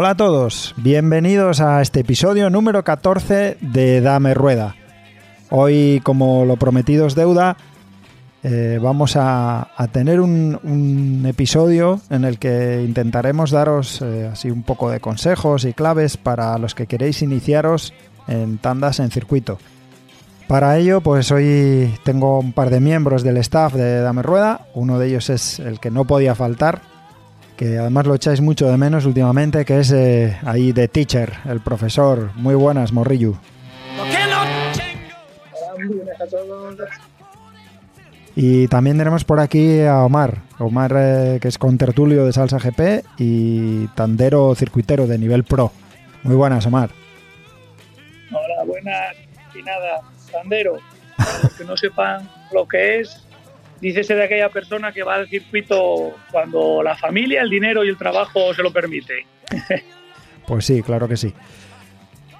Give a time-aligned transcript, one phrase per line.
[0.00, 4.76] Hola a todos, bienvenidos a este episodio número 14 de Dame Rueda.
[5.50, 7.56] Hoy, como lo prometido es deuda,
[8.44, 14.62] eh, vamos a, tener un, un episodio en el que intentaremos daros eh, así un
[14.62, 17.92] poco de consejos y claves para los que queréis iniciaros
[18.28, 19.58] en tandas en circuito.
[20.46, 24.68] Para ello, pues hoy tengo un par de miembros del staff de Dame Rueda.
[24.74, 26.82] Uno de ellos es el que no podía faltar,
[27.58, 31.60] que además lo echáis mucho de menos últimamente, que es eh, ahí de teacher, el
[31.60, 32.30] profesor.
[32.36, 32.92] Muy buenas,
[36.30, 36.76] tengo
[38.36, 40.38] Y también tenemos por aquí a Omar.
[40.60, 45.72] Omar, eh, que es contertulio de Salsa GP y tandero circuitero de nivel pro.
[46.22, 46.90] Muy buenas, Omar.
[48.30, 49.16] Hola, buenas
[49.52, 50.78] y nada, Sandero.
[51.16, 53.26] Para los que no sepan lo que es,
[53.80, 57.96] dícese de aquella persona que va al circuito cuando la familia, el dinero y el
[57.96, 59.26] trabajo se lo permite.
[60.46, 61.34] Pues sí, claro que sí.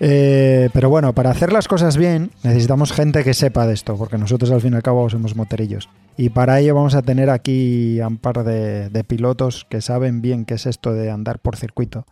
[0.00, 4.16] Eh, pero bueno, para hacer las cosas bien necesitamos gente que sepa de esto, porque
[4.16, 5.90] nosotros al fin y al cabo somos moterillos.
[6.16, 10.22] Y para ello vamos a tener aquí a un par de, de pilotos que saben
[10.22, 12.06] bien qué es esto de andar por circuito.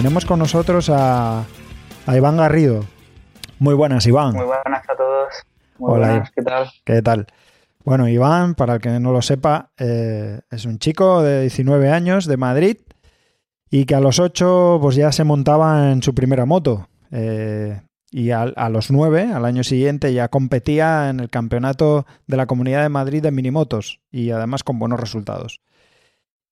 [0.00, 1.44] Tenemos con nosotros a,
[2.06, 2.86] a Iván Garrido.
[3.58, 4.32] Muy buenas, Iván.
[4.34, 5.28] Muy buenas a todos.
[5.78, 6.70] Muy Hola, buenas, ¿qué tal?
[6.86, 7.26] ¿Qué tal?
[7.84, 12.24] Bueno, Iván, para el que no lo sepa, eh, es un chico de 19 años
[12.24, 12.78] de Madrid
[13.68, 16.88] y que a los 8 pues ya se montaba en su primera moto.
[17.10, 17.78] Eh,
[18.10, 22.46] y a, a los 9, al año siguiente, ya competía en el campeonato de la
[22.46, 25.60] Comunidad de Madrid de minimotos y además con buenos resultados.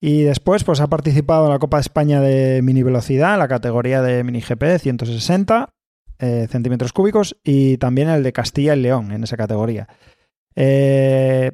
[0.01, 3.49] Y después pues ha participado en la Copa de España de mini velocidad, en la
[3.49, 5.75] categoría de mini GP 160
[6.21, 9.89] eh, centímetros cúbicos y también el de Castilla y León en esa categoría.
[10.57, 11.53] Eh,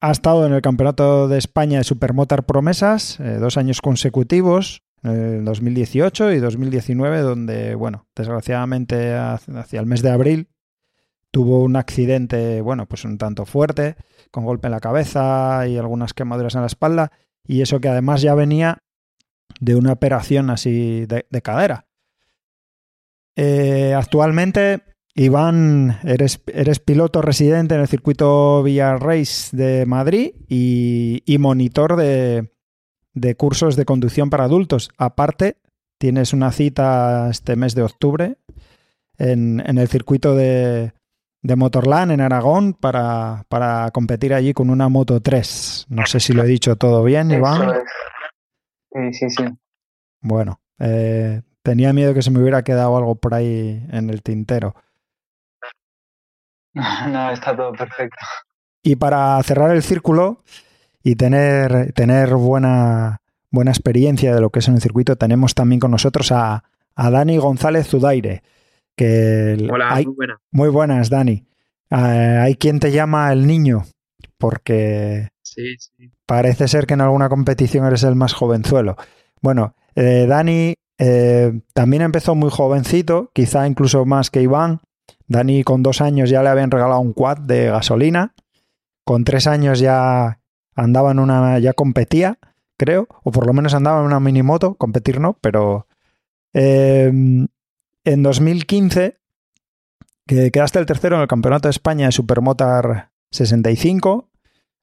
[0.00, 5.44] ha estado en el Campeonato de España de Supermotor Promesas eh, dos años consecutivos, el
[5.44, 10.48] 2018 y 2019, donde, bueno, desgraciadamente hacia el mes de abril
[11.30, 13.96] tuvo un accidente, bueno, pues un tanto fuerte,
[14.30, 17.12] con golpe en la cabeza y algunas quemaduras en la espalda,
[17.46, 18.78] y eso que además ya venía
[19.60, 21.86] de una operación así de, de cadera.
[23.36, 24.82] Eh, actualmente,
[25.14, 32.52] Iván, eres, eres piloto residente en el circuito Villarreis de Madrid y, y monitor de,
[33.12, 34.90] de cursos de conducción para adultos.
[34.96, 35.58] Aparte,
[35.98, 38.36] tienes una cita este mes de octubre
[39.18, 40.92] en, en el circuito de,
[41.42, 45.86] de Motorland en Aragón para, para competir allí con una Moto 3.
[45.90, 47.72] No sé si lo he dicho todo bien, Iván.
[48.92, 49.44] Sí, sí, sí.
[50.20, 54.74] Bueno, eh, tenía miedo que se me hubiera quedado algo por ahí en el tintero.
[57.08, 58.16] No, está todo perfecto.
[58.82, 60.42] Y para cerrar el círculo
[61.02, 65.80] y tener, tener buena, buena experiencia de lo que es en el circuito, tenemos también
[65.80, 66.64] con nosotros a,
[66.94, 68.42] a Dani González Zudaire.
[68.96, 70.40] Que el- Hola, hay- muy buena.
[70.50, 71.46] muy buenas, Dani.
[71.90, 73.84] Eh, hay quien te llama el niño,
[74.38, 76.10] porque Sí, sí.
[76.26, 78.96] parece ser que en alguna competición eres el más jovenzuelo.
[79.40, 84.80] Bueno, Eh, Dani eh, también empezó muy jovencito, quizá incluso más que Iván.
[85.26, 88.34] Dani con dos años ya le habían regalado un quad de gasolina.
[89.04, 90.40] Con tres años ya
[90.74, 92.38] andaba en una, ya competía,
[92.78, 95.86] creo, o por lo menos andaba en una minimoto, competir no, pero
[96.54, 97.12] eh,
[98.04, 99.18] en 2015
[100.26, 104.28] que quedaste el tercero en el Campeonato de España de Supermotar 65.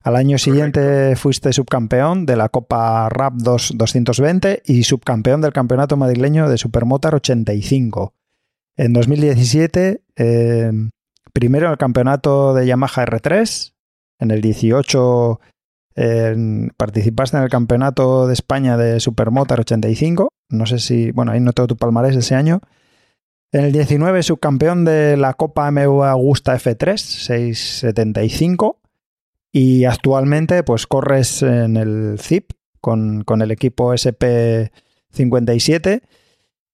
[0.04, 5.98] Al año siguiente fuiste subcampeón de la Copa RAP 2 220 y subcampeón del Campeonato
[5.98, 8.14] Madrileño de Supermotar 85.
[8.78, 10.72] En 2017, eh,
[11.34, 13.74] primero en el Campeonato de Yamaha R3.
[14.20, 15.40] En el 18
[15.96, 20.30] eh, participaste en el Campeonato de España de Supermotar 85.
[20.50, 22.62] No sé si, bueno, ahí no tengo tu palmarés ese año.
[23.52, 28.80] En el 19, subcampeón de la Copa MV Augusta F3, 675.
[29.52, 36.04] Y actualmente, pues corres en el ZIP con, con el equipo SP57.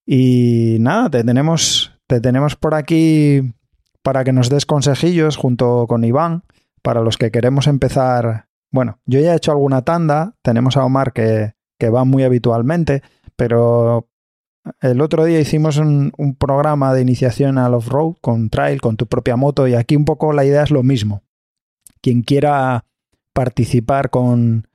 [0.06, 3.54] Y nada, te tenemos, te tenemos por aquí
[4.01, 6.44] para que nos des consejillos junto con Iván,
[6.81, 8.50] para los que queremos empezar.
[8.69, 13.01] Bueno, yo ya he hecho alguna tanda, tenemos a Omar que, que va muy habitualmente,
[13.38, 14.10] pero
[14.81, 19.35] el otro día hicimos un, programa de iniciación al off-road con trail, con tu propia
[19.35, 21.23] moto, y aquí un poco la idea es lo mismo.
[22.01, 22.85] Quien quiera
[23.33, 24.67] participar con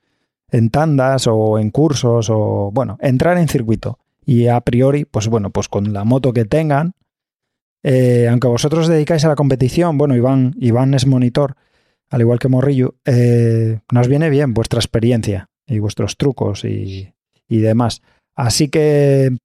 [0.52, 3.98] en tandas o en cursos o bueno, entrar en circuito.
[4.24, 6.94] Y a priori, pues bueno, pues con la moto que tengan,
[7.82, 11.56] eh, aunque vosotros dedicáis a la competición, bueno, Iván, Iván es monitor,
[12.10, 17.14] al igual que Morrillo, eh, nos viene bien vuestra experiencia y vuestros trucos y,
[17.48, 18.02] y demás.
[18.34, 19.36] Así que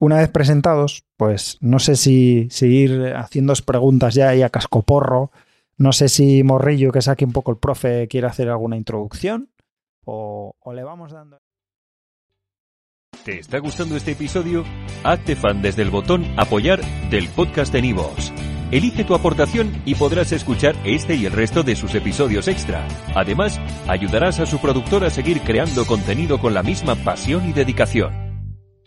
[0.00, 5.30] una vez presentados, pues no sé si, si ir haciendo preguntas ya ahí a cascoporro.
[5.76, 9.50] No sé si Morrillo, que es aquí un poco el profe, quiere hacer alguna introducción
[10.04, 11.38] o, o le vamos dando.
[13.24, 14.64] ¿Te está gustando este episodio?
[15.04, 16.80] Hazte fan desde el botón Apoyar
[17.10, 18.32] del podcast de Nivos.
[18.70, 22.86] Elige tu aportación y podrás escuchar este y el resto de sus episodios extra.
[23.14, 28.29] Además, ayudarás a su productor a seguir creando contenido con la misma pasión y dedicación.